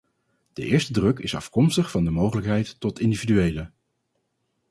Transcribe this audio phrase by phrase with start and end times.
[0.53, 3.71] De eerste druk is afkomstig van de mogelijkheid tot individuele.